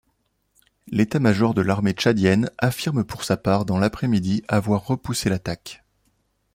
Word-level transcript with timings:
L'état-major 0.87 1.53
de 1.53 1.61
l'armée 1.61 1.91
tchadienne 1.91 2.49
affirme 2.57 3.03
pour 3.03 3.23
sa 3.23 3.37
part 3.37 3.65
dans 3.65 3.77
l'après-midi 3.77 4.43
avoir 4.47 4.83
repoussé 4.87 5.29
l'attaque. 5.29 5.83